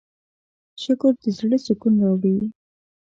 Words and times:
شکر 0.81 1.13
د 1.23 1.25
زړۀ 1.37 1.57
سکون 1.65 1.93
راوړي. 2.03 2.47